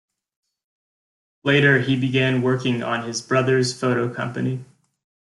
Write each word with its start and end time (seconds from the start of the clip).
Later 1.43 1.77
he 1.77 1.95
began 1.95 2.41
working 2.41 2.81
on 2.81 3.03
his 3.05 3.21
brother's 3.21 3.79
photo 3.79 4.11
company. 4.11 4.65